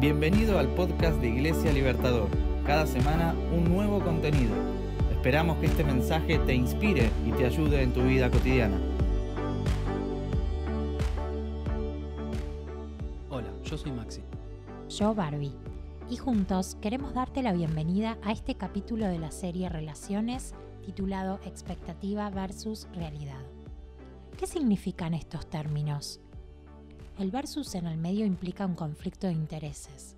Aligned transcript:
Bienvenido 0.00 0.60
al 0.60 0.68
podcast 0.76 1.20
de 1.20 1.28
Iglesia 1.28 1.72
Libertador. 1.72 2.28
Cada 2.64 2.86
semana 2.86 3.34
un 3.52 3.64
nuevo 3.64 3.98
contenido. 3.98 4.54
Esperamos 5.10 5.58
que 5.58 5.66
este 5.66 5.82
mensaje 5.82 6.38
te 6.38 6.54
inspire 6.54 7.10
y 7.26 7.32
te 7.32 7.44
ayude 7.44 7.82
en 7.82 7.92
tu 7.92 8.02
vida 8.02 8.30
cotidiana. 8.30 8.78
Hola, 13.28 13.48
yo 13.64 13.76
soy 13.76 13.90
Maxi. 13.90 14.22
Yo 14.88 15.16
Barbie. 15.16 15.56
Y 16.08 16.16
juntos 16.16 16.76
queremos 16.80 17.12
darte 17.12 17.42
la 17.42 17.52
bienvenida 17.52 18.18
a 18.22 18.30
este 18.30 18.54
capítulo 18.54 19.08
de 19.08 19.18
la 19.18 19.32
serie 19.32 19.68
Relaciones 19.68 20.54
titulado 20.84 21.40
Expectativa 21.44 22.30
versus 22.30 22.86
Realidad. 22.94 23.42
¿Qué 24.36 24.46
significan 24.46 25.12
estos 25.12 25.50
términos? 25.50 26.20
El 27.18 27.32
versus 27.32 27.74
en 27.74 27.88
el 27.88 27.98
medio 27.98 28.24
implica 28.24 28.64
un 28.64 28.76
conflicto 28.76 29.26
de 29.26 29.32
intereses, 29.32 30.14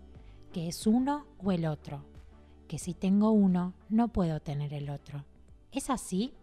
que 0.52 0.68
es 0.68 0.86
uno 0.86 1.26
o 1.38 1.50
el 1.50 1.64
otro, 1.64 2.04
que 2.68 2.78
si 2.78 2.92
tengo 2.92 3.30
uno 3.30 3.72
no 3.88 4.08
puedo 4.08 4.40
tener 4.40 4.74
el 4.74 4.90
otro. 4.90 5.24
¿Es 5.72 5.88
así? 5.88 6.34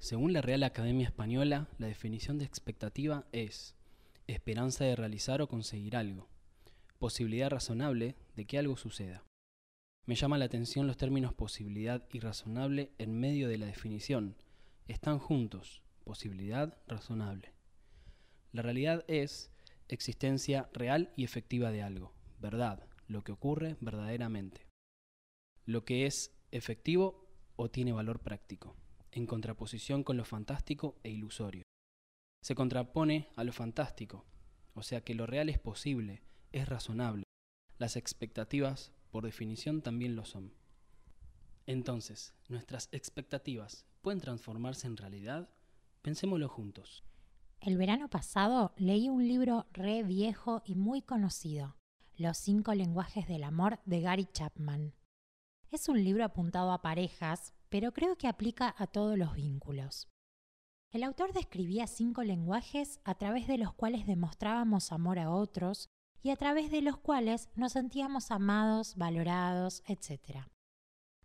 Según 0.00 0.32
la 0.32 0.42
Real 0.42 0.64
Academia 0.64 1.06
Española, 1.06 1.68
la 1.78 1.86
definición 1.86 2.36
de 2.36 2.46
expectativa 2.46 3.26
es 3.30 3.76
esperanza 4.26 4.82
de 4.84 4.96
realizar 4.96 5.40
o 5.40 5.46
conseguir 5.46 5.94
algo, 5.94 6.26
posibilidad 6.98 7.48
razonable 7.48 8.16
de 8.34 8.46
que 8.46 8.58
algo 8.58 8.76
suceda. 8.76 9.22
Me 10.04 10.16
llama 10.16 10.36
la 10.36 10.46
atención 10.46 10.88
los 10.88 10.96
términos 10.96 11.32
posibilidad 11.32 12.08
y 12.12 12.18
razonable 12.18 12.90
en 12.98 13.20
medio 13.20 13.48
de 13.48 13.58
la 13.58 13.66
definición. 13.66 14.34
Están 14.88 15.20
juntos, 15.20 15.82
posibilidad, 16.02 16.76
razonable. 16.88 17.52
La 18.52 18.62
realidad 18.62 19.04
es 19.06 19.52
existencia 19.94 20.68
real 20.72 21.12
y 21.16 21.24
efectiva 21.24 21.70
de 21.70 21.82
algo, 21.82 22.12
verdad, 22.40 22.86
lo 23.08 23.22
que 23.24 23.32
ocurre 23.32 23.76
verdaderamente. 23.80 24.66
Lo 25.66 25.84
que 25.84 26.06
es 26.06 26.34
efectivo 26.50 27.26
o 27.56 27.70
tiene 27.70 27.92
valor 27.92 28.20
práctico, 28.20 28.76
en 29.12 29.26
contraposición 29.26 30.02
con 30.04 30.16
lo 30.16 30.24
fantástico 30.24 30.98
e 31.02 31.10
ilusorio. 31.10 31.62
Se 32.42 32.54
contrapone 32.54 33.28
a 33.36 33.44
lo 33.44 33.52
fantástico, 33.52 34.24
o 34.74 34.82
sea 34.82 35.02
que 35.02 35.14
lo 35.14 35.26
real 35.26 35.48
es 35.48 35.58
posible, 35.58 36.22
es 36.52 36.68
razonable. 36.68 37.24
Las 37.78 37.96
expectativas, 37.96 38.92
por 39.10 39.24
definición, 39.24 39.82
también 39.82 40.16
lo 40.16 40.24
son. 40.24 40.54
Entonces, 41.66 42.34
¿nuestras 42.48 42.88
expectativas 42.92 43.86
pueden 44.00 44.20
transformarse 44.20 44.86
en 44.86 44.96
realidad? 44.96 45.50
Pensémoslo 46.02 46.48
juntos. 46.48 47.04
El 47.60 47.76
verano 47.76 48.08
pasado 48.08 48.72
leí 48.78 49.10
un 49.10 49.28
libro 49.28 49.66
re 49.74 50.02
viejo 50.02 50.62
y 50.64 50.76
muy 50.76 51.02
conocido, 51.02 51.76
Los 52.16 52.38
cinco 52.38 52.72
lenguajes 52.72 53.28
del 53.28 53.44
amor 53.44 53.80
de 53.84 54.00
Gary 54.00 54.26
Chapman. 54.32 54.94
Es 55.70 55.90
un 55.90 56.02
libro 56.02 56.24
apuntado 56.24 56.72
a 56.72 56.80
parejas, 56.80 57.52
pero 57.68 57.92
creo 57.92 58.16
que 58.16 58.28
aplica 58.28 58.74
a 58.78 58.86
todos 58.86 59.18
los 59.18 59.34
vínculos. 59.34 60.08
El 60.90 61.02
autor 61.02 61.34
describía 61.34 61.86
cinco 61.86 62.22
lenguajes 62.22 62.98
a 63.04 63.14
través 63.16 63.46
de 63.46 63.58
los 63.58 63.74
cuales 63.74 64.06
demostrábamos 64.06 64.90
amor 64.90 65.18
a 65.18 65.30
otros 65.30 65.90
y 66.22 66.30
a 66.30 66.36
través 66.36 66.70
de 66.70 66.80
los 66.80 66.96
cuales 66.96 67.50
nos 67.56 67.72
sentíamos 67.72 68.30
amados, 68.30 68.96
valorados, 68.96 69.82
etc. 69.86 70.46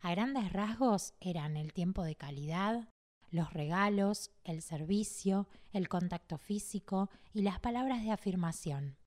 A 0.02 0.12
grandes 0.12 0.52
rasgos 0.52 1.14
eran 1.22 1.56
el 1.56 1.72
tiempo 1.72 2.04
de 2.04 2.16
calidad, 2.16 2.90
los 3.30 3.54
regalos, 3.54 4.32
el 4.44 4.62
servicio, 4.62 5.48
el 5.72 5.90
contacto 5.90 6.38
físico 6.38 7.10
y 7.34 7.42
las 7.42 7.60
palabras 7.60 8.04
de 8.04 8.12
afirmación. 8.12 8.98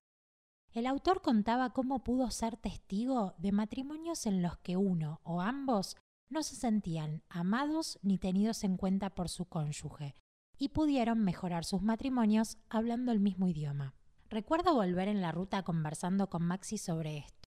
El 0.71 0.85
autor 0.85 1.21
contaba 1.21 1.73
cómo 1.73 2.03
pudo 2.03 2.29
ser 2.29 2.55
testigo 2.55 3.33
de 3.39 3.51
matrimonios 3.51 4.25
en 4.25 4.41
los 4.41 4.57
que 4.57 4.77
uno 4.77 5.19
o 5.23 5.41
ambos 5.41 5.97
no 6.29 6.43
se 6.43 6.55
sentían 6.55 7.23
amados 7.27 7.97
ni 8.03 8.19
tenidos 8.19 8.63
en 8.63 8.77
cuenta 8.77 9.09
por 9.09 9.29
su 9.29 9.45
cónyuge 9.45 10.13
y 10.57 10.69
pudieron 10.69 11.23
mejorar 11.23 11.65
sus 11.65 11.81
matrimonios 11.81 12.57
hablando 12.69 13.11
el 13.11 13.19
mismo 13.19 13.47
idioma. 13.47 13.95
Recuerdo 14.29 14.75
volver 14.75 15.07
en 15.07 15.21
la 15.21 15.31
ruta 15.31 15.63
conversando 15.63 16.29
con 16.29 16.43
Maxi 16.43 16.77
sobre 16.77 17.17
esto, 17.17 17.49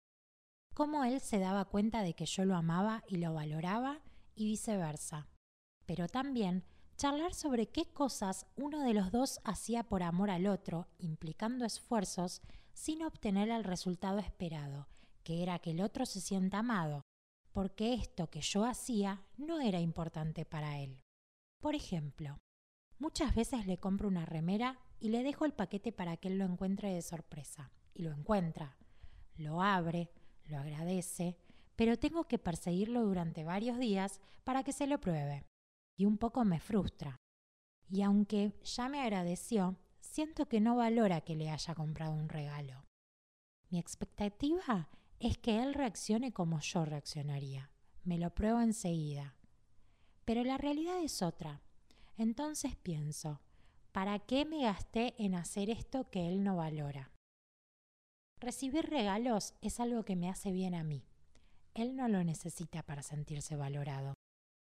cómo 0.75 1.03
él 1.03 1.21
se 1.21 1.41
daba 1.41 1.65
cuenta 1.65 2.03
de 2.03 2.15
que 2.15 2.27
yo 2.27 2.45
lo 2.45 2.55
amaba 2.55 3.03
y 3.09 3.17
lo 3.17 3.35
valoraba 3.35 4.01
y 4.37 4.45
viceversa 4.45 5.27
pero 5.89 6.07
también 6.07 6.65
charlar 6.99 7.33
sobre 7.33 7.71
qué 7.71 7.87
cosas 7.87 8.45
uno 8.57 8.81
de 8.81 8.93
los 8.93 9.11
dos 9.11 9.41
hacía 9.43 9.85
por 9.85 10.03
amor 10.03 10.29
al 10.29 10.47
otro, 10.47 10.87
implicando 10.99 11.65
esfuerzos 11.65 12.43
sin 12.75 13.03
obtener 13.03 13.49
el 13.49 13.65
resultado 13.65 14.19
esperado, 14.19 14.87
que 15.25 15.43
era 15.43 15.59
que 15.61 15.71
el 15.71 15.81
otro 15.81 16.05
se 16.05 16.21
sienta 16.21 16.59
amado, 16.59 17.07
porque 17.53 17.95
esto 17.95 18.29
que 18.29 18.43
yo 18.43 18.67
hacía 18.67 19.25
no 19.39 19.61
era 19.61 19.81
importante 19.81 20.45
para 20.45 20.79
él. 20.79 21.01
Por 21.59 21.75
ejemplo, 21.75 22.37
muchas 22.99 23.35
veces 23.35 23.67
le 23.67 23.79
compro 23.79 24.09
una 24.09 24.27
remera 24.27 24.79
y 25.01 25.09
le 25.09 25.23
dejo 25.23 25.47
el 25.47 25.55
paquete 25.55 25.91
para 25.91 26.19
que 26.19 26.29
él 26.29 26.37
lo 26.37 26.45
encuentre 26.45 26.93
de 26.93 27.01
sorpresa. 27.01 27.73
Y 27.95 28.03
lo 28.03 28.13
encuentra, 28.13 28.77
lo 29.37 29.63
abre, 29.63 30.11
lo 30.45 30.59
agradece, 30.59 31.39
pero 31.77 31.99
tengo 31.99 32.25
que 32.25 32.39
perseguirlo 32.39 33.05
durante 33.05 33.43
varios 33.43 33.79
días 33.79 34.21
para 34.45 34.63
que 34.63 34.73
se 34.73 34.87
lo 34.87 35.01
pruebe 35.01 35.47
y 35.99 36.07
un 36.07 36.17
poco 36.17 36.45
me 36.45 36.61
frustra. 36.61 37.17
Y 37.91 38.03
aunque 38.03 38.55
ya 38.63 38.89
me 38.89 39.03
agradeció, 39.03 39.77
siento 40.01 40.47
que 40.47 40.61
no 40.61 40.77
valora 40.77 41.21
que 41.21 41.37
le 41.37 41.51
haya 41.51 41.75
comprado 41.75 42.15
un 42.15 42.29
regalo. 42.29 42.85
Mi 43.69 43.79
expectativa 43.79 44.89
es 45.19 45.37
que 45.37 45.61
él 45.63 45.75
reaccione 45.75 46.33
como 46.33 46.61
yo 46.61 46.85
reaccionaría. 46.85 47.71
Me 48.05 48.17
lo 48.17 48.35
pruebo 48.35 48.61
enseguida. 48.61 49.37
Pero 50.25 50.45
la 50.45 50.57
realidad 50.57 51.03
es 51.03 51.21
otra. 51.21 51.63
Entonces 52.17 52.77
pienso, 52.77 53.41
¿para 53.93 54.21
qué 54.21 54.45
me 54.45 54.63
gasté 54.63 55.15
en 55.19 55.35
hacer 55.35 55.69
esto 55.69 56.09
que 56.11 56.29
él 56.29 56.45
no 56.45 56.57
valora? 56.57 57.11
Recibir 58.41 58.87
regalos 58.87 59.55
es 59.63 59.81
algo 59.81 60.05
que 60.05 60.15
me 60.15 60.31
hace 60.31 60.53
bien 60.53 60.75
a 60.75 60.85
mí. 60.85 61.05
Él 61.75 61.97
no 61.97 62.07
lo 62.07 62.23
necesita 62.23 62.85
para 62.85 63.03
sentirse 63.03 63.57
valorado. 63.57 64.15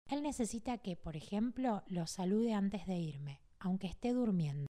Él 0.08 0.22
necesita 0.22 0.78
que, 0.78 0.96
por 0.96 1.16
ejemplo, 1.16 1.82
lo 1.86 2.06
salude 2.06 2.54
antes 2.54 2.86
de 2.86 2.96
irme, 2.96 3.42
aunque 3.58 3.86
esté 3.86 4.14
durmiendo. 4.14 4.66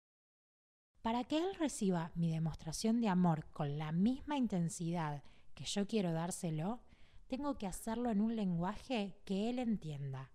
Para 1.01 1.25
que 1.25 1.39
él 1.39 1.55
reciba 1.59 2.13
mi 2.15 2.31
demostración 2.31 3.01
de 3.01 3.09
amor 3.09 3.47
con 3.53 3.79
la 3.79 3.93
misma 3.93 4.37
intensidad 4.37 5.25
que 5.55 5.65
yo 5.65 5.87
quiero 5.89 6.13
dárselo, 6.13 6.81
tengo 7.29 7.57
que 7.57 7.67
hacerlo 7.67 8.11
en 8.11 8.21
un 8.21 8.37
lenguaje 8.37 9.17
que 9.25 9.49
él 9.49 9.59
entienda. 9.59 10.31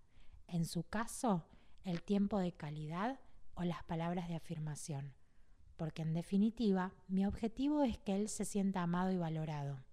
En 0.48 0.66
su 0.66 0.84
caso, 0.84 1.46
el 1.84 2.02
tiempo 2.02 2.40
de 2.40 2.54
calidad 2.54 3.20
o 3.54 3.64
las 3.64 3.84
palabras 3.84 4.28
de 4.28 4.36
afirmación. 4.36 5.14
Porque 5.78 6.02
en 6.02 6.14
definitiva, 6.14 6.96
mi 7.08 7.26
objetivo 7.28 7.84
es 7.84 8.00
que 8.00 8.16
él 8.16 8.30
se 8.30 8.46
sienta 8.46 8.82
amado 8.82 9.12
y 9.12 9.18
valorado. 9.18 9.84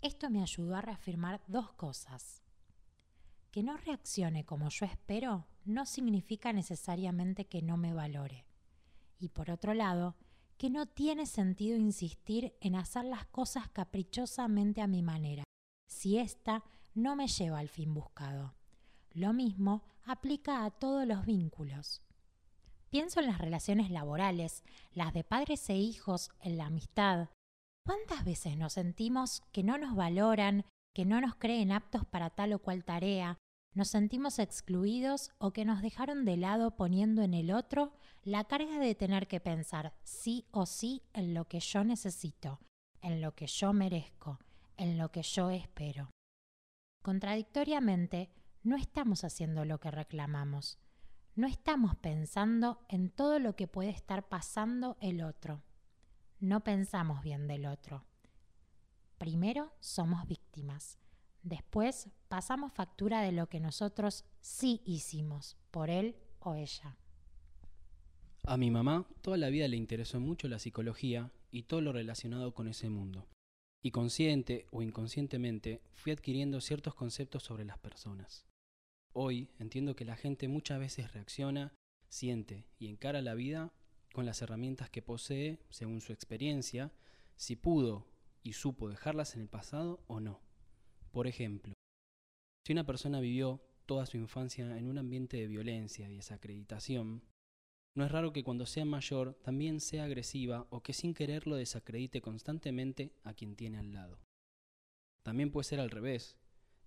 Esto 0.00 0.30
me 0.30 0.40
ayudó 0.40 0.76
a 0.76 0.80
reafirmar 0.80 1.42
dos 1.46 1.72
cosas. 1.72 2.45
Que 3.56 3.62
no 3.62 3.78
reaccione 3.78 4.44
como 4.44 4.68
yo 4.68 4.84
espero 4.84 5.46
no 5.64 5.86
significa 5.86 6.52
necesariamente 6.52 7.46
que 7.46 7.62
no 7.62 7.78
me 7.78 7.94
valore. 7.94 8.44
Y 9.18 9.30
por 9.30 9.50
otro 9.50 9.72
lado, 9.72 10.14
que 10.58 10.68
no 10.68 10.84
tiene 10.84 11.24
sentido 11.24 11.78
insistir 11.78 12.54
en 12.60 12.74
hacer 12.74 13.06
las 13.06 13.24
cosas 13.28 13.70
caprichosamente 13.70 14.82
a 14.82 14.86
mi 14.86 15.00
manera, 15.00 15.42
si 15.88 16.18
ésta 16.18 16.64
no 16.92 17.16
me 17.16 17.28
lleva 17.28 17.58
al 17.58 17.70
fin 17.70 17.94
buscado. 17.94 18.54
Lo 19.12 19.32
mismo 19.32 19.84
aplica 20.04 20.66
a 20.66 20.70
todos 20.70 21.06
los 21.06 21.24
vínculos. 21.24 22.02
Pienso 22.90 23.20
en 23.20 23.26
las 23.28 23.38
relaciones 23.38 23.90
laborales, 23.90 24.64
las 24.92 25.14
de 25.14 25.24
padres 25.24 25.66
e 25.70 25.76
hijos, 25.78 26.28
en 26.40 26.58
la 26.58 26.66
amistad. 26.66 27.30
¿Cuántas 27.86 28.22
veces 28.22 28.58
nos 28.58 28.74
sentimos 28.74 29.40
que 29.50 29.62
no 29.62 29.78
nos 29.78 29.96
valoran, 29.96 30.66
que 30.92 31.06
no 31.06 31.22
nos 31.22 31.36
creen 31.36 31.72
aptos 31.72 32.04
para 32.04 32.28
tal 32.28 32.52
o 32.52 32.58
cual 32.58 32.84
tarea, 32.84 33.38
nos 33.76 33.88
sentimos 33.88 34.38
excluidos 34.38 35.32
o 35.36 35.52
que 35.52 35.66
nos 35.66 35.82
dejaron 35.82 36.24
de 36.24 36.38
lado 36.38 36.76
poniendo 36.76 37.20
en 37.20 37.34
el 37.34 37.52
otro 37.52 37.92
la 38.24 38.44
carga 38.44 38.78
de 38.78 38.94
tener 38.94 39.28
que 39.28 39.38
pensar 39.38 39.92
sí 40.02 40.46
o 40.50 40.64
sí 40.64 41.02
en 41.12 41.34
lo 41.34 41.44
que 41.46 41.60
yo 41.60 41.84
necesito, 41.84 42.58
en 43.02 43.20
lo 43.20 43.34
que 43.34 43.46
yo 43.46 43.74
merezco, 43.74 44.40
en 44.78 44.96
lo 44.96 45.12
que 45.12 45.22
yo 45.22 45.50
espero. 45.50 46.10
Contradictoriamente, 47.02 48.30
no 48.62 48.76
estamos 48.76 49.24
haciendo 49.24 49.66
lo 49.66 49.78
que 49.78 49.90
reclamamos, 49.90 50.78
no 51.34 51.46
estamos 51.46 51.96
pensando 51.96 52.80
en 52.88 53.10
todo 53.10 53.38
lo 53.38 53.56
que 53.56 53.68
puede 53.68 53.90
estar 53.90 54.26
pasando 54.26 54.96
el 55.02 55.22
otro, 55.22 55.62
no 56.40 56.64
pensamos 56.64 57.22
bien 57.22 57.46
del 57.46 57.66
otro. 57.66 58.06
Primero 59.18 59.74
somos 59.80 60.26
víctimas 60.26 60.98
Después 61.46 62.08
pasamos 62.26 62.72
factura 62.72 63.22
de 63.22 63.30
lo 63.30 63.48
que 63.48 63.60
nosotros 63.60 64.24
sí 64.40 64.82
hicimos 64.84 65.56
por 65.70 65.90
él 65.90 66.16
o 66.40 66.56
ella. 66.56 66.96
A 68.42 68.56
mi 68.56 68.72
mamá 68.72 69.06
toda 69.20 69.36
la 69.36 69.48
vida 69.48 69.68
le 69.68 69.76
interesó 69.76 70.18
mucho 70.18 70.48
la 70.48 70.58
psicología 70.58 71.30
y 71.52 71.62
todo 71.62 71.82
lo 71.82 71.92
relacionado 71.92 72.52
con 72.52 72.66
ese 72.66 72.88
mundo. 72.88 73.28
Y 73.80 73.92
consciente 73.92 74.66
o 74.72 74.82
inconscientemente 74.82 75.82
fui 75.94 76.10
adquiriendo 76.10 76.60
ciertos 76.60 76.96
conceptos 76.96 77.44
sobre 77.44 77.64
las 77.64 77.78
personas. 77.78 78.44
Hoy 79.12 79.48
entiendo 79.60 79.94
que 79.94 80.04
la 80.04 80.16
gente 80.16 80.48
muchas 80.48 80.80
veces 80.80 81.12
reacciona, 81.12 81.72
siente 82.08 82.66
y 82.76 82.88
encara 82.88 83.22
la 83.22 83.34
vida 83.34 83.72
con 84.12 84.26
las 84.26 84.42
herramientas 84.42 84.90
que 84.90 85.00
posee 85.00 85.60
según 85.70 86.00
su 86.00 86.12
experiencia, 86.12 86.90
si 87.36 87.54
pudo 87.54 88.04
y 88.42 88.54
supo 88.54 88.88
dejarlas 88.88 89.36
en 89.36 89.42
el 89.42 89.48
pasado 89.48 90.02
o 90.08 90.18
no. 90.18 90.45
Por 91.12 91.26
ejemplo, 91.26 91.74
si 92.66 92.72
una 92.72 92.84
persona 92.84 93.20
vivió 93.20 93.60
toda 93.86 94.06
su 94.06 94.16
infancia 94.16 94.76
en 94.76 94.88
un 94.88 94.98
ambiente 94.98 95.36
de 95.36 95.46
violencia 95.46 96.08
y 96.10 96.16
desacreditación, 96.16 97.22
no 97.94 98.04
es 98.04 98.12
raro 98.12 98.32
que 98.32 98.44
cuando 98.44 98.66
sea 98.66 98.84
mayor 98.84 99.34
también 99.42 99.80
sea 99.80 100.04
agresiva 100.04 100.66
o 100.70 100.82
que 100.82 100.92
sin 100.92 101.14
quererlo 101.14 101.56
desacredite 101.56 102.20
constantemente 102.20 103.12
a 103.24 103.32
quien 103.32 103.56
tiene 103.56 103.78
al 103.78 103.92
lado. 103.92 104.18
También 105.22 105.50
puede 105.50 105.64
ser 105.64 105.80
al 105.80 105.90
revés, 105.90 106.36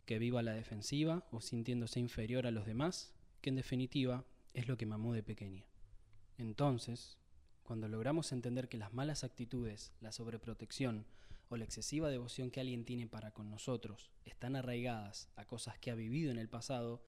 que 0.06 0.20
viva 0.20 0.44
la 0.44 0.54
defensiva 0.54 1.28
o 1.32 1.42
sintiéndose 1.42 2.00
inferior 2.00 2.46
a 2.46 2.52
los 2.52 2.66
demás, 2.66 3.14
que 3.42 3.50
en 3.50 3.56
definitiva 3.56 4.26
es 4.54 4.68
lo 4.68 4.78
que 4.78 4.86
mamó 4.86 5.14
de 5.14 5.24
pequeña. 5.24 5.66
Entonces, 6.38 7.18
cuando 7.64 7.88
logramos 7.88 8.32
entender 8.32 8.70
que 8.70 8.78
las 8.78 8.94
malas 8.94 9.24
actitudes, 9.24 9.94
la 10.02 10.12
sobreprotección 10.12 11.06
o 11.50 11.58
la 11.58 11.66
excesiva 11.66 12.10
devoción 12.10 12.52
que 12.52 12.60
alguien 12.60 12.86
tiene 12.86 13.08
para 13.08 13.32
con 13.32 13.50
nosotros 13.50 14.12
están 14.24 14.56
arraigadas 14.56 15.30
a 15.36 15.46
cosas 15.46 15.78
que 15.80 15.92
ha 15.92 15.96
vivido 15.96 16.32
en 16.32 16.38
el 16.38 16.48
pasado, 16.48 17.04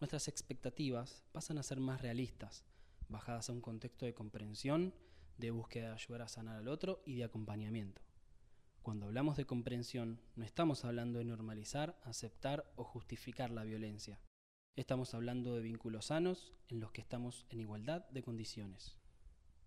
nuestras 0.00 0.28
expectativas 0.28 1.24
pasan 1.32 1.58
a 1.58 1.62
ser 1.62 1.80
más 1.80 2.02
realistas 2.02 2.64
bajadas 3.08 3.48
a 3.48 3.52
un 3.52 3.60
contexto 3.60 4.04
de 4.04 4.14
comprensión, 4.14 4.92
de 5.38 5.52
búsqueda 5.52 5.88
de 5.88 5.94
ayudar 5.94 6.22
a 6.22 6.28
sanar 6.28 6.56
al 6.56 6.68
otro 6.68 7.02
y 7.06 7.14
de 7.14 7.24
acompañamiento. 7.24 8.02
Cuando 8.82 9.06
hablamos 9.06 9.36
de 9.36 9.46
comprensión, 9.46 10.20
no 10.34 10.44
estamos 10.44 10.84
hablando 10.84 11.18
de 11.18 11.24
normalizar, 11.24 11.98
aceptar 12.04 12.72
o 12.76 12.84
justificar 12.84 13.50
la 13.50 13.64
violencia. 13.64 14.20
Estamos 14.76 15.14
hablando 15.14 15.54
de 15.54 15.62
vínculos 15.62 16.06
sanos 16.06 16.52
en 16.68 16.80
los 16.80 16.92
que 16.92 17.00
estamos 17.00 17.46
en 17.48 17.60
igualdad 17.60 18.08
de 18.10 18.22
condiciones. 18.22 18.96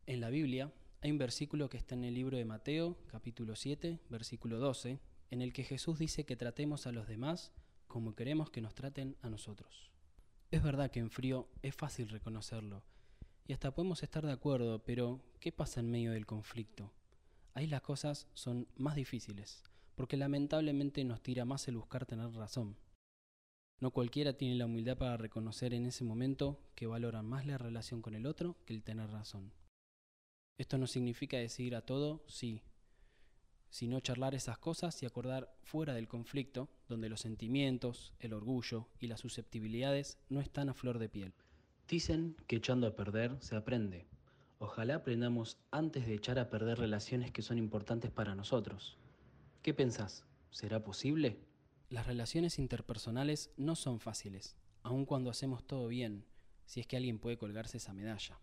En 0.05 0.21
la 0.21 0.29
Biblia 0.29 0.71
hay 1.01 1.11
un 1.11 1.17
versículo 1.17 1.69
que 1.69 1.77
está 1.77 1.95
en 1.95 2.03
el 2.03 2.13
libro 2.13 2.37
de 2.37 2.45
Mateo, 2.45 2.97
capítulo 3.07 3.55
7, 3.55 3.99
versículo 4.09 4.59
12, 4.59 4.99
en 5.31 5.41
el 5.41 5.53
que 5.53 5.63
Jesús 5.63 5.97
dice 5.97 6.25
que 6.25 6.35
tratemos 6.35 6.87
a 6.87 6.91
los 6.91 7.07
demás 7.07 7.53
como 7.87 8.15
queremos 8.15 8.49
que 8.49 8.61
nos 8.61 8.75
traten 8.75 9.15
a 9.21 9.29
nosotros. 9.29 9.91
Es 10.51 10.61
verdad 10.61 10.91
que 10.91 10.99
en 10.99 11.09
frío 11.09 11.47
es 11.61 11.73
fácil 11.75 12.09
reconocerlo, 12.09 12.83
y 13.47 13.53
hasta 13.53 13.73
podemos 13.73 14.03
estar 14.03 14.25
de 14.25 14.31
acuerdo, 14.31 14.83
pero 14.83 15.21
¿qué 15.39 15.51
pasa 15.51 15.79
en 15.79 15.89
medio 15.89 16.11
del 16.11 16.25
conflicto? 16.25 16.91
Ahí 17.53 17.65
las 17.65 17.81
cosas 17.81 18.27
son 18.33 18.67
más 18.75 18.95
difíciles, 18.95 19.63
porque 19.95 20.17
lamentablemente 20.17 21.03
nos 21.03 21.23
tira 21.23 21.45
más 21.45 21.67
el 21.67 21.77
buscar 21.77 22.05
tener 22.05 22.31
razón. 22.33 22.77
No 23.79 23.91
cualquiera 23.91 24.33
tiene 24.33 24.55
la 24.55 24.65
humildad 24.65 24.97
para 24.97 25.17
reconocer 25.17 25.73
en 25.73 25.85
ese 25.85 26.03
momento 26.03 26.59
que 26.75 26.85
valora 26.87 27.23
más 27.23 27.45
la 27.45 27.57
relación 27.57 28.01
con 28.01 28.13
el 28.13 28.25
otro 28.25 28.57
que 28.65 28.73
el 28.73 28.83
tener 28.83 29.09
razón. 29.09 29.53
Esto 30.59 30.77
no 30.77 30.87
significa 30.87 31.37
decir 31.37 31.73
a 31.73 31.85
todo 31.85 32.21
sí, 32.27 32.61
sino 33.69 34.01
charlar 34.01 34.35
esas 34.35 34.57
cosas 34.57 35.01
y 35.01 35.05
acordar 35.05 35.55
fuera 35.61 35.93
del 35.93 36.09
conflicto, 36.09 36.67
donde 36.89 37.07
los 37.07 37.21
sentimientos, 37.21 38.13
el 38.19 38.33
orgullo 38.33 38.89
y 38.99 39.07
las 39.07 39.21
susceptibilidades 39.21 40.17
no 40.27 40.41
están 40.41 40.67
a 40.67 40.73
flor 40.73 40.99
de 40.99 41.07
piel. 41.07 41.33
Dicen 41.87 42.35
que 42.45 42.57
echando 42.57 42.87
a 42.87 42.95
perder 42.97 43.37
se 43.39 43.55
aprende. 43.55 44.05
Ojalá 44.57 44.95
aprendamos 44.95 45.57
antes 45.71 46.05
de 46.05 46.15
echar 46.15 46.37
a 46.37 46.49
perder 46.49 46.77
relaciones 46.77 47.31
que 47.31 47.41
son 47.41 47.57
importantes 47.57 48.11
para 48.11 48.35
nosotros. 48.35 48.97
¿Qué 49.61 49.73
pensás? 49.73 50.25
¿Será 50.51 50.83
posible? 50.83 51.39
Las 51.87 52.05
relaciones 52.05 52.59
interpersonales 52.59 53.49
no 53.55 53.77
son 53.77 54.01
fáciles, 54.01 54.57
aun 54.83 55.05
cuando 55.05 55.29
hacemos 55.29 55.65
todo 55.65 55.87
bien, 55.87 56.25
si 56.65 56.81
es 56.81 56.85
que 56.85 56.97
alguien 56.97 57.17
puede 57.17 57.37
colgarse 57.37 57.77
esa 57.77 57.93
medalla. 57.93 58.37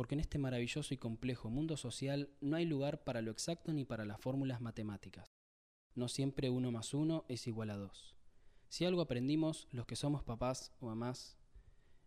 Porque 0.00 0.14
en 0.14 0.20
este 0.20 0.38
maravilloso 0.38 0.94
y 0.94 0.96
complejo 0.96 1.50
mundo 1.50 1.76
social 1.76 2.30
no 2.40 2.56
hay 2.56 2.64
lugar 2.64 3.04
para 3.04 3.20
lo 3.20 3.30
exacto 3.30 3.74
ni 3.74 3.84
para 3.84 4.06
las 4.06 4.18
fórmulas 4.18 4.62
matemáticas. 4.62 5.28
No 5.94 6.08
siempre 6.08 6.48
uno 6.48 6.72
más 6.72 6.94
uno 6.94 7.26
es 7.28 7.46
igual 7.46 7.68
a 7.68 7.76
dos. 7.76 8.16
Si 8.70 8.86
algo 8.86 9.02
aprendimos 9.02 9.68
los 9.72 9.84
que 9.84 9.96
somos 9.96 10.22
papás 10.24 10.72
o 10.80 10.86
mamás 10.86 11.36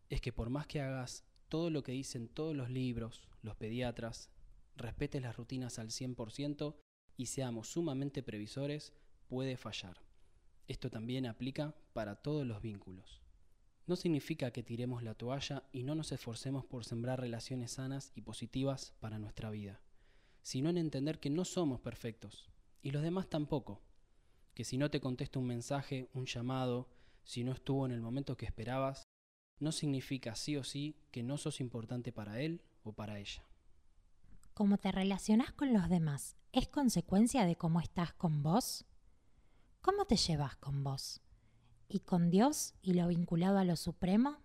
es 0.10 0.22
que 0.22 0.34
por 0.34 0.50
más 0.50 0.66
que 0.66 0.82
hagas 0.82 1.24
todo 1.50 1.70
lo 1.70 1.84
que 1.84 1.92
dicen 1.92 2.30
todos 2.30 2.56
los 2.56 2.72
libros, 2.72 3.30
los 3.44 3.56
pediatras, 3.58 4.32
respetes 4.76 5.22
las 5.22 5.38
rutinas 5.38 5.78
al 5.78 5.90
100% 5.90 6.76
y 7.16 7.28
seamos 7.28 7.68
sumamente 7.68 8.24
previsores, 8.24 8.92
puede 9.28 9.56
fallar. 9.56 10.02
Esto 10.68 10.90
también 10.90 11.28
aplica 11.28 11.76
para 11.94 12.16
todos 12.16 12.44
los 12.48 12.60
vínculos. 12.60 13.23
No 13.86 13.96
significa 13.96 14.52
que 14.52 14.64
tiremos 14.64 15.04
la 15.04 15.14
toalla 15.14 15.64
y 15.72 15.84
no 15.84 15.94
nos 15.96 16.12
esforcemos 16.12 16.66
por 16.66 16.86
sembrar 16.86 17.20
relaciones 17.20 17.72
sanas 17.72 18.12
y 18.16 18.22
positivas 18.22 18.94
para 19.00 19.20
nuestra 19.20 19.50
vida, 19.50 19.82
sino 20.42 20.70
en 20.70 20.78
entender 20.78 21.20
que 21.20 21.30
no 21.30 21.44
somos 21.44 21.82
perfectos 21.82 22.50
y 22.82 22.92
los 22.92 23.04
demás 23.04 23.28
tampoco, 23.30 23.82
que 24.54 24.64
si 24.64 24.78
no 24.78 24.90
te 24.90 25.02
contesta 25.02 25.40
un 25.40 25.48
mensaje, 25.48 26.10
un 26.14 26.26
llamado, 26.26 26.90
si 27.24 27.44
no 27.44 27.52
estuvo 27.52 27.86
en 27.86 27.92
el 27.92 28.02
momento 28.02 28.38
que 28.38 28.46
esperabas, 28.46 29.04
no 29.60 29.72
significa 29.72 30.36
sí 30.36 30.58
o 30.58 30.64
sí 30.64 30.96
que 31.12 31.24
no 31.24 31.38
sos 31.38 31.60
importante 31.60 32.12
para 32.12 32.42
él 32.42 32.62
o 32.84 32.94
para 32.94 33.20
ella. 33.20 33.44
¿Cómo 34.54 34.78
te 34.78 34.92
relacionas 34.92 35.52
con 35.52 35.74
los 35.74 35.90
demás 35.90 36.36
es 36.52 36.68
consecuencia 36.68 37.46
de 37.46 37.56
cómo 37.56 37.80
estás 37.80 38.14
con 38.14 38.44
vos? 38.44 38.86
¿Cómo 39.82 40.06
te 40.06 40.16
llevas 40.16 40.56
con 40.58 40.84
vos? 40.84 41.22
¿Y 41.88 42.00
con 42.00 42.30
Dios 42.30 42.74
y 42.82 42.94
lo 42.94 43.08
vinculado 43.08 43.58
a 43.58 43.66
lo 43.66 43.76
supremo? 43.76 44.38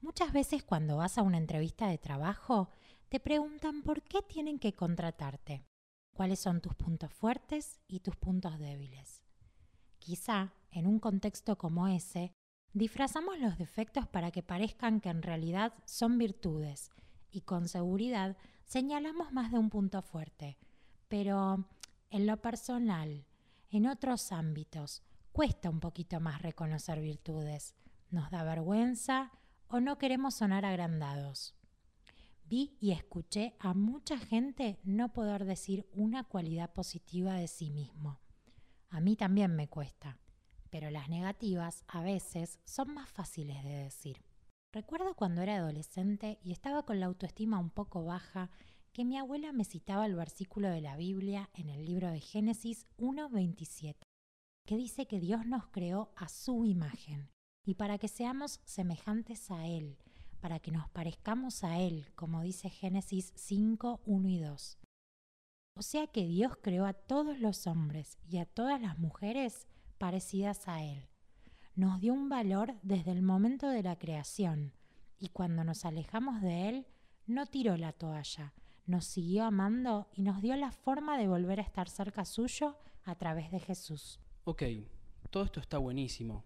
Muchas 0.00 0.32
veces 0.32 0.62
cuando 0.62 0.98
vas 0.98 1.18
a 1.18 1.22
una 1.22 1.38
entrevista 1.38 1.88
de 1.88 1.98
trabajo, 1.98 2.68
te 3.08 3.20
preguntan 3.20 3.82
por 3.82 4.02
qué 4.02 4.22
tienen 4.22 4.58
que 4.58 4.74
contratarte, 4.74 5.64
cuáles 6.12 6.40
son 6.40 6.60
tus 6.60 6.74
puntos 6.74 7.12
fuertes 7.12 7.80
y 7.88 8.00
tus 8.00 8.16
puntos 8.16 8.58
débiles. 8.58 9.22
Quizá, 9.98 10.52
en 10.70 10.86
un 10.86 10.98
contexto 10.98 11.56
como 11.56 11.88
ese, 11.88 12.34
Disfrazamos 12.74 13.38
los 13.38 13.56
defectos 13.56 14.08
para 14.08 14.32
que 14.32 14.42
parezcan 14.42 15.00
que 15.00 15.08
en 15.08 15.22
realidad 15.22 15.72
son 15.84 16.18
virtudes 16.18 16.90
y 17.30 17.42
con 17.42 17.68
seguridad 17.68 18.36
señalamos 18.64 19.32
más 19.32 19.52
de 19.52 19.60
un 19.60 19.70
punto 19.70 20.02
fuerte. 20.02 20.58
Pero 21.06 21.68
en 22.10 22.26
lo 22.26 22.36
personal, 22.42 23.26
en 23.70 23.86
otros 23.86 24.32
ámbitos, 24.32 25.04
cuesta 25.34 25.68
un 25.68 25.80
poquito 25.80 26.18
más 26.18 26.40
reconocer 26.40 27.02
virtudes. 27.02 27.74
Nos 28.08 28.30
da 28.30 28.42
vergüenza 28.42 29.30
o 29.68 29.80
no 29.80 29.98
queremos 29.98 30.36
sonar 30.36 30.64
agrandados. 30.64 31.54
Vi 32.46 32.78
y 32.80 32.92
escuché 32.92 33.54
a 33.58 33.74
mucha 33.74 34.16
gente 34.16 34.80
no 34.84 35.12
poder 35.12 35.44
decir 35.44 35.86
una 35.92 36.24
cualidad 36.24 36.72
positiva 36.72 37.34
de 37.34 37.48
sí 37.48 37.68
mismo. 37.68 38.22
A 38.88 39.00
mí 39.00 39.14
también 39.16 39.54
me 39.54 39.68
cuesta 39.68 40.18
pero 40.74 40.90
las 40.90 41.08
negativas 41.08 41.84
a 41.86 42.02
veces 42.02 42.58
son 42.64 42.94
más 42.94 43.08
fáciles 43.08 43.62
de 43.62 43.84
decir. 43.84 44.24
Recuerdo 44.72 45.14
cuando 45.14 45.40
era 45.40 45.54
adolescente 45.54 46.40
y 46.42 46.50
estaba 46.50 46.84
con 46.84 46.98
la 46.98 47.06
autoestima 47.06 47.60
un 47.60 47.70
poco 47.70 48.04
baja 48.04 48.50
que 48.92 49.04
mi 49.04 49.16
abuela 49.16 49.52
me 49.52 49.64
citaba 49.64 50.04
el 50.04 50.16
versículo 50.16 50.68
de 50.68 50.80
la 50.80 50.96
Biblia 50.96 51.48
en 51.54 51.68
el 51.68 51.84
libro 51.84 52.10
de 52.10 52.18
Génesis 52.18 52.88
1.27, 52.98 54.03
que 54.64 54.76
dice 54.76 55.06
que 55.06 55.20
Dios 55.20 55.46
nos 55.46 55.66
creó 55.66 56.10
a 56.16 56.28
su 56.28 56.64
imagen 56.64 57.30
y 57.64 57.74
para 57.74 57.98
que 57.98 58.08
seamos 58.08 58.60
semejantes 58.64 59.50
a 59.50 59.66
Él, 59.66 59.98
para 60.40 60.58
que 60.58 60.70
nos 60.70 60.88
parezcamos 60.88 61.64
a 61.64 61.78
Él, 61.78 62.10
como 62.14 62.42
dice 62.42 62.70
Génesis 62.70 63.32
5, 63.36 64.00
1 64.04 64.28
y 64.28 64.38
2. 64.38 64.78
O 65.76 65.82
sea 65.82 66.06
que 66.06 66.26
Dios 66.26 66.56
creó 66.62 66.86
a 66.86 66.92
todos 66.92 67.38
los 67.40 67.66
hombres 67.66 68.18
y 68.28 68.38
a 68.38 68.46
todas 68.46 68.80
las 68.80 68.98
mujeres 68.98 69.66
parecidas 69.98 70.68
a 70.68 70.82
Él. 70.82 71.08
Nos 71.74 72.00
dio 72.00 72.14
un 72.14 72.28
valor 72.28 72.74
desde 72.82 73.10
el 73.10 73.22
momento 73.22 73.68
de 73.68 73.82
la 73.82 73.98
creación 73.98 74.72
y 75.18 75.28
cuando 75.28 75.64
nos 75.64 75.84
alejamos 75.84 76.40
de 76.40 76.68
Él, 76.68 76.86
no 77.26 77.46
tiró 77.46 77.76
la 77.76 77.92
toalla, 77.92 78.54
nos 78.86 79.04
siguió 79.06 79.44
amando 79.44 80.08
y 80.12 80.22
nos 80.22 80.40
dio 80.42 80.56
la 80.56 80.70
forma 80.70 81.18
de 81.18 81.26
volver 81.26 81.58
a 81.58 81.64
estar 81.64 81.88
cerca 81.88 82.24
suyo 82.24 82.76
a 83.02 83.14
través 83.16 83.50
de 83.50 83.60
Jesús. 83.60 84.20
Ok, 84.44 84.62
todo 85.30 85.44
esto 85.44 85.60
está 85.60 85.78
buenísimo, 85.78 86.44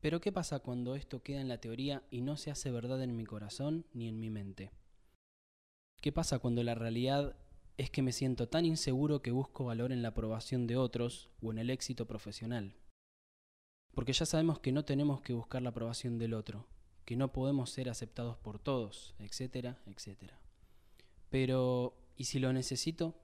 pero 0.00 0.20
¿qué 0.20 0.32
pasa 0.32 0.60
cuando 0.60 0.94
esto 0.94 1.22
queda 1.22 1.40
en 1.40 1.48
la 1.48 1.60
teoría 1.60 2.02
y 2.10 2.20
no 2.20 2.36
se 2.36 2.50
hace 2.50 2.70
verdad 2.70 3.02
en 3.02 3.16
mi 3.16 3.24
corazón 3.24 3.84
ni 3.92 4.08
en 4.08 4.20
mi 4.20 4.30
mente? 4.30 4.70
¿Qué 6.00 6.12
pasa 6.12 6.38
cuando 6.38 6.62
la 6.62 6.74
realidad 6.74 7.36
es 7.80 7.90
que 7.90 8.02
me 8.02 8.12
siento 8.12 8.46
tan 8.46 8.66
inseguro 8.66 9.22
que 9.22 9.30
busco 9.30 9.64
valor 9.64 9.90
en 9.90 10.02
la 10.02 10.08
aprobación 10.08 10.66
de 10.66 10.76
otros 10.76 11.30
o 11.40 11.50
en 11.50 11.56
el 11.56 11.70
éxito 11.70 12.06
profesional. 12.06 12.74
Porque 13.94 14.12
ya 14.12 14.26
sabemos 14.26 14.58
que 14.58 14.70
no 14.70 14.84
tenemos 14.84 15.22
que 15.22 15.32
buscar 15.32 15.62
la 15.62 15.70
aprobación 15.70 16.18
del 16.18 16.34
otro, 16.34 16.66
que 17.06 17.16
no 17.16 17.32
podemos 17.32 17.70
ser 17.70 17.88
aceptados 17.88 18.36
por 18.36 18.58
todos, 18.58 19.14
etcétera, 19.18 19.80
etcétera. 19.86 20.38
Pero, 21.30 21.96
¿y 22.18 22.24
si 22.24 22.38
lo 22.38 22.52
necesito? 22.52 23.14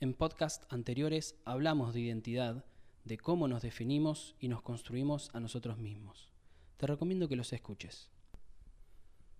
En 0.00 0.12
podcasts 0.12 0.66
anteriores 0.68 1.40
hablamos 1.46 1.94
de 1.94 2.00
identidad, 2.00 2.62
de 3.06 3.18
cómo 3.18 3.46
nos 3.46 3.62
definimos 3.62 4.34
y 4.40 4.48
nos 4.48 4.62
construimos 4.62 5.30
a 5.32 5.38
nosotros 5.38 5.78
mismos. 5.78 6.28
Te 6.76 6.88
recomiendo 6.88 7.28
que 7.28 7.36
los 7.36 7.52
escuches. 7.52 8.10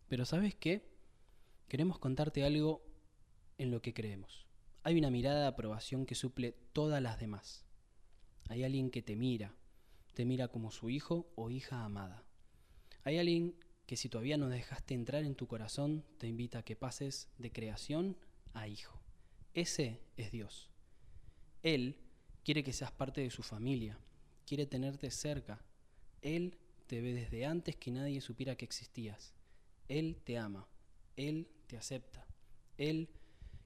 Pero 0.06 0.24
¿sabes 0.24 0.54
qué? 0.54 0.88
Queremos 1.66 1.98
contarte 1.98 2.44
algo 2.44 2.86
en 3.58 3.72
lo 3.72 3.82
que 3.82 3.92
creemos. 3.92 4.46
Hay 4.84 4.96
una 4.96 5.10
mirada 5.10 5.40
de 5.40 5.46
aprobación 5.48 6.06
que 6.06 6.14
suple 6.14 6.52
todas 6.72 7.02
las 7.02 7.18
demás. 7.18 7.64
Hay 8.48 8.62
alguien 8.62 8.88
que 8.88 9.02
te 9.02 9.16
mira, 9.16 9.56
te 10.14 10.24
mira 10.24 10.46
como 10.46 10.70
su 10.70 10.88
hijo 10.88 11.32
o 11.34 11.50
hija 11.50 11.84
amada. 11.84 12.22
Hay 13.02 13.18
alguien 13.18 13.56
que 13.86 13.96
si 13.96 14.08
todavía 14.08 14.36
no 14.36 14.48
dejaste 14.48 14.94
entrar 14.94 15.24
en 15.24 15.34
tu 15.34 15.48
corazón, 15.48 16.04
te 16.18 16.28
invita 16.28 16.60
a 16.60 16.62
que 16.62 16.76
pases 16.76 17.30
de 17.36 17.50
creación 17.50 18.16
a 18.54 18.68
hijo. 18.68 19.02
Ese 19.54 20.02
es 20.16 20.30
Dios. 20.30 20.70
Él 21.64 22.05
quiere 22.46 22.62
que 22.62 22.72
seas 22.72 22.92
parte 22.92 23.22
de 23.22 23.30
su 23.30 23.42
familia, 23.42 23.98
quiere 24.46 24.66
tenerte 24.66 25.10
cerca. 25.10 25.64
Él 26.22 26.56
te 26.86 27.00
ve 27.00 27.12
desde 27.12 27.44
antes 27.44 27.74
que 27.74 27.90
nadie 27.90 28.20
supiera 28.20 28.54
que 28.54 28.64
existías. 28.64 29.34
Él 29.88 30.20
te 30.22 30.38
ama, 30.38 30.68
Él 31.16 31.48
te 31.66 31.76
acepta, 31.76 32.24
Él 32.78 33.08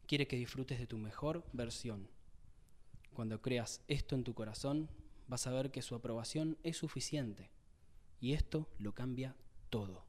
quiere 0.07 0.27
que 0.27 0.37
disfrutes 0.37 0.79
de 0.79 0.87
tu 0.87 0.97
mejor 0.97 1.45
versión. 1.53 2.09
Cuando 3.13 3.43
creas 3.43 3.83
esto 3.87 4.15
en 4.15 4.25
tu 4.25 4.33
corazón, 4.33 4.89
vas 5.29 5.47
a 5.47 5.53
ver 5.53 5.71
que 5.71 5.83
su 5.83 5.95
aprobación 5.95 6.57
es 6.63 6.79
suficiente 6.79 7.51
y 8.19 8.33
esto 8.33 8.67
lo 8.79 8.95
cambia 8.95 9.37
todo. 9.69 10.07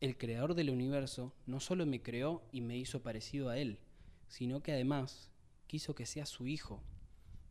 El 0.00 0.16
creador 0.16 0.54
del 0.54 0.70
universo 0.70 1.34
no 1.44 1.60
solo 1.60 1.84
me 1.84 2.00
creó 2.00 2.48
y 2.50 2.62
me 2.62 2.78
hizo 2.78 3.02
parecido 3.02 3.50
a 3.50 3.58
Él, 3.58 3.78
sino 4.26 4.62
que 4.62 4.72
además 4.72 5.30
quiso 5.66 5.94
que 5.94 6.06
sea 6.06 6.26
su 6.26 6.46
hijo, 6.46 6.82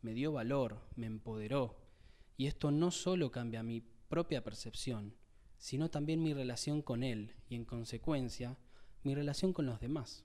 me 0.02 0.14
dio 0.14 0.32
valor, 0.32 0.80
me 0.96 1.06
empoderó, 1.06 1.76
y 2.36 2.46
esto 2.46 2.70
no 2.70 2.90
solo 2.90 3.30
cambia 3.30 3.62
mi 3.62 3.82
propia 4.08 4.44
percepción, 4.44 5.14
sino 5.58 5.90
también 5.90 6.22
mi 6.22 6.34
relación 6.34 6.82
con 6.82 7.02
Él 7.02 7.34
y 7.48 7.56
en 7.56 7.64
consecuencia 7.64 8.56
mi 9.02 9.14
relación 9.14 9.52
con 9.52 9.66
los 9.66 9.80
demás. 9.80 10.24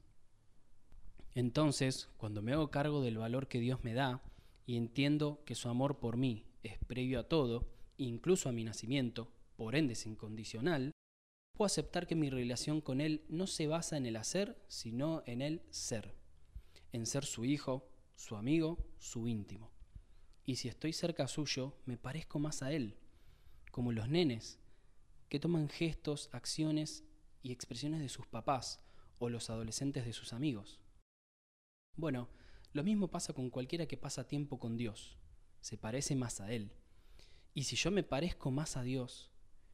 Entonces, 1.33 2.09
cuando 2.17 2.41
me 2.41 2.53
hago 2.53 2.71
cargo 2.71 3.01
del 3.01 3.17
valor 3.17 3.47
que 3.47 3.59
Dios 3.59 3.83
me 3.83 3.93
da 3.93 4.21
y 4.65 4.75
entiendo 4.75 5.43
que 5.45 5.55
su 5.55 5.69
amor 5.69 5.99
por 5.99 6.17
mí 6.17 6.45
es 6.63 6.77
previo 6.79 7.19
a 7.19 7.27
todo, 7.27 7.67
incluso 7.97 8.49
a 8.49 8.51
mi 8.51 8.63
nacimiento, 8.63 9.31
por 9.55 9.75
ende 9.75 9.93
es 9.93 10.05
incondicional, 10.05 10.91
puedo 11.53 11.67
aceptar 11.67 12.07
que 12.07 12.15
mi 12.15 12.29
relación 12.29 12.81
con 12.81 12.99
Él 13.01 13.23
no 13.29 13.47
se 13.47 13.67
basa 13.67 13.97
en 13.97 14.05
el 14.05 14.17
hacer, 14.17 14.61
sino 14.67 15.23
en 15.25 15.41
el 15.41 15.61
ser, 15.69 16.15
en 16.91 17.05
ser 17.05 17.25
su 17.25 17.45
hijo, 17.45 17.89
su 18.15 18.35
amigo, 18.35 18.77
su 18.97 19.27
íntimo. 19.27 19.71
Y 20.45 20.57
si 20.57 20.67
estoy 20.67 20.93
cerca 20.93 21.27
suyo, 21.27 21.77
me 21.85 21.97
parezco 21.97 22.39
más 22.39 22.61
a 22.61 22.71
Él, 22.71 22.97
como 23.71 23.91
los 23.91 24.09
nenes, 24.09 24.59
que 25.29 25.39
toman 25.39 25.69
gestos, 25.69 26.29
acciones 26.33 27.05
y 27.41 27.51
expresiones 27.51 28.01
de 28.01 28.09
sus 28.09 28.27
papás 28.27 28.83
o 29.19 29.29
los 29.29 29.49
adolescentes 29.49 30.05
de 30.05 30.13
sus 30.13 30.33
amigos. 30.33 30.81
Bueno, 31.95 32.29
lo 32.73 32.83
mismo 32.83 33.09
pasa 33.09 33.33
con 33.33 33.49
cualquiera 33.49 33.85
que 33.85 33.97
pasa 33.97 34.27
tiempo 34.27 34.59
con 34.59 34.77
Dios, 34.77 35.17
se 35.61 35.77
parece 35.77 36.15
más 36.15 36.41
a 36.41 36.51
Él. 36.51 36.73
Y 37.53 37.63
si 37.63 37.75
yo 37.75 37.91
me 37.91 38.03
parezco 38.03 38.49
más 38.51 38.77
a 38.77 38.83
Dios, 38.83 39.31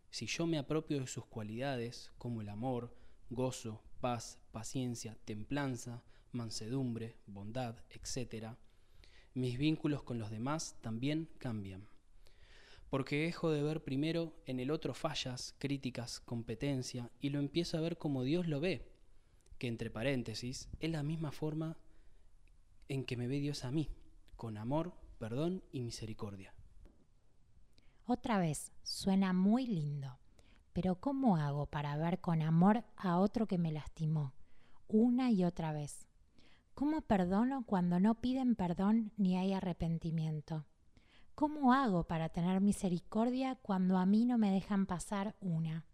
si 0.09 0.25
yo 0.25 0.47
me 0.47 0.57
apropio 0.57 0.99
de 0.99 1.07
sus 1.07 1.25
cualidades, 1.25 2.11
como 2.17 2.41
el 2.41 2.49
amor, 2.49 2.95
gozo, 3.29 3.83
paz, 3.99 4.39
paciencia, 4.51 5.17
templanza, 5.25 6.03
mansedumbre, 6.31 7.15
bondad, 7.25 7.75
etc., 7.89 8.55
mis 9.33 9.57
vínculos 9.57 10.01
con 10.01 10.17
los 10.17 10.31
demás 10.31 10.75
también 10.81 11.29
cambian. 11.37 11.87
Porque 12.89 13.23
dejo 13.23 13.51
de 13.51 13.61
ver 13.61 13.83
primero 13.83 14.33
en 14.45 14.59
el 14.59 14.71
otro 14.71 14.93
fallas, 14.93 15.53
críticas, 15.59 16.19
competencia, 16.19 17.11
y 17.19 17.29
lo 17.29 17.39
empiezo 17.39 17.77
a 17.77 17.81
ver 17.81 17.97
como 17.97 18.23
Dios 18.23 18.47
lo 18.47 18.59
ve, 18.59 18.87
que 19.59 19.67
entre 19.67 19.89
paréntesis 19.89 20.69
es 20.79 20.89
la 20.89 21.03
misma 21.03 21.31
forma 21.31 21.77
en 22.89 23.05
que 23.05 23.17
me 23.17 23.27
ve 23.27 23.39
Dios 23.39 23.65
a 23.65 23.71
mí, 23.71 23.89
con 24.35 24.57
amor, 24.57 24.93
perdón 25.19 25.63
y 25.71 25.81
misericordia. 25.81 26.53
Otra 28.05 28.39
vez, 28.39 28.71
suena 28.83 29.33
muy 29.33 29.67
lindo, 29.67 30.17
pero 30.73 30.95
¿cómo 30.95 31.37
hago 31.37 31.65
para 31.65 31.97
ver 31.97 32.21
con 32.21 32.41
amor 32.41 32.85
a 32.95 33.19
otro 33.19 33.47
que 33.47 33.57
me 33.57 33.71
lastimó? 33.71 34.33
Una 34.87 35.29
y 35.31 35.43
otra 35.43 35.73
vez. 35.73 36.07
¿Cómo 36.77 37.01
perdono 37.01 37.65
cuando 37.65 37.99
no 37.99 38.21
piden 38.21 38.53
perdón 38.53 39.11
ni 39.17 39.35
hay 39.35 39.51
arrepentimiento? 39.51 40.67
¿Cómo 41.33 41.73
hago 41.73 42.03
para 42.03 42.29
tener 42.29 42.61
misericordia 42.61 43.55
cuando 43.55 43.97
a 43.97 44.05
mí 44.05 44.25
no 44.25 44.37
me 44.37 44.51
dejan 44.51 44.85
pasar 44.85 45.35
una? 45.39 45.87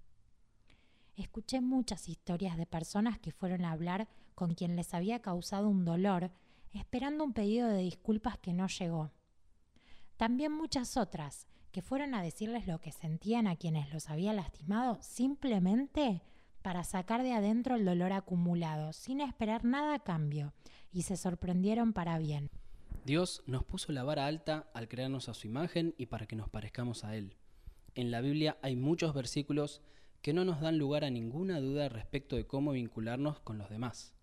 Escuché 1.15 1.61
muchas 1.61 2.09
historias 2.09 2.57
de 2.57 2.65
personas 2.65 3.17
que 3.17 3.31
fueron 3.31 3.63
a 3.63 3.71
hablar 3.71 4.09
con 4.35 4.55
quien 4.55 4.75
les 4.75 4.93
había 4.93 5.21
causado 5.21 5.69
un 5.69 5.85
dolor, 5.85 6.31
esperando 6.73 7.23
un 7.23 7.31
pedido 7.31 7.69
de 7.69 7.77
disculpas 7.77 8.37
que 8.39 8.51
no 8.51 8.67
llegó. 8.67 9.13
También 10.17 10.51
muchas 10.51 10.97
otras 10.97 11.47
que 11.71 11.81
fueron 11.81 12.13
a 12.13 12.21
decirles 12.21 12.67
lo 12.67 12.81
que 12.81 12.91
sentían 12.91 13.47
a 13.47 13.55
quienes 13.55 13.93
los 13.93 14.09
había 14.09 14.33
lastimado 14.33 14.97
simplemente 15.01 16.23
para 16.63 16.83
sacar 16.83 17.21
de 17.21 17.33
adentro 17.33 17.75
el 17.75 17.85
dolor 17.85 18.11
acumulado, 18.13 18.93
sin 18.93 19.21
esperar 19.21 19.63
nada 19.63 19.93
a 19.93 19.99
cambio, 19.99 20.53
y 20.91 21.03
se 21.03 21.15
sorprendieron 21.15 21.93
para 21.93 22.17
bien. 22.17 22.49
Dios 23.05 23.43
nos 23.45 23.63
puso 23.63 23.91
la 23.91 24.03
vara 24.03 24.25
alta 24.25 24.67
al 24.73 24.87
crearnos 24.87 25.29
a 25.29 25.35
su 25.35 25.45
imagen 25.45 25.93
y 25.97 26.07
para 26.07 26.25
que 26.25 26.35
nos 26.35 26.49
parezcamos 26.49 27.03
a 27.03 27.15
Él. 27.15 27.35
En 27.93 28.09
la 28.09 28.21
Biblia 28.21 28.57
hay 28.63 28.75
muchos 28.75 29.13
versículos 29.13 29.81
que 30.23 30.33
no 30.33 30.45
nos 30.45 30.61
dan 30.61 30.79
lugar 30.79 31.03
a 31.03 31.11
ninguna 31.11 31.59
duda 31.59 31.89
respecto 31.89 32.35
de 32.35 32.47
cómo 32.47 32.71
vincularnos 32.71 33.39
con 33.41 33.59
los 33.59 33.69
demás. 33.69 34.15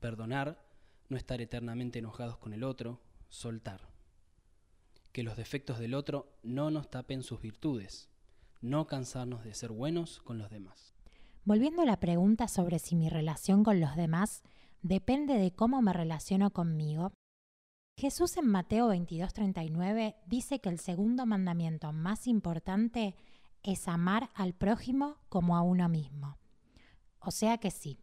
Perdonar, 0.00 0.64
no 1.10 1.18
estar 1.18 1.42
eternamente 1.42 1.98
enojados 1.98 2.38
con 2.38 2.54
el 2.54 2.64
otro, 2.64 3.02
soltar 3.28 3.92
que 5.14 5.22
los 5.22 5.36
defectos 5.36 5.78
del 5.78 5.94
otro 5.94 6.36
no 6.42 6.72
nos 6.72 6.90
tapen 6.90 7.22
sus 7.22 7.40
virtudes, 7.40 8.08
no 8.60 8.88
cansarnos 8.88 9.44
de 9.44 9.54
ser 9.54 9.70
buenos 9.70 10.20
con 10.22 10.38
los 10.38 10.50
demás. 10.50 10.93
Volviendo 11.44 11.82
a 11.82 11.86
la 11.86 12.00
pregunta 12.00 12.48
sobre 12.48 12.78
si 12.78 12.96
mi 12.96 13.08
relación 13.08 13.64
con 13.64 13.80
los 13.80 13.96
demás 13.96 14.42
depende 14.82 15.34
de 15.34 15.52
cómo 15.52 15.82
me 15.82 15.92
relaciono 15.92 16.50
conmigo, 16.50 17.12
Jesús 17.98 18.36
en 18.36 18.48
Mateo 18.48 18.88
22:39 18.88 20.16
dice 20.26 20.60
que 20.60 20.68
el 20.68 20.78
segundo 20.78 21.26
mandamiento 21.26 21.92
más 21.92 22.26
importante 22.26 23.14
es 23.62 23.88
amar 23.88 24.30
al 24.34 24.54
prójimo 24.54 25.18
como 25.28 25.56
a 25.56 25.62
uno 25.62 25.88
mismo. 25.88 26.38
O 27.20 27.30
sea 27.30 27.58
que 27.58 27.70
sí, 27.70 28.00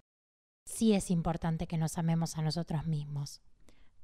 sí 0.65 0.93
es 0.93 1.12
importante 1.12 1.67
que 1.67 1.77
nos 1.77 1.98
amemos 1.98 2.38
a 2.38 2.41
nosotros 2.41 2.88
mismos 2.88 3.41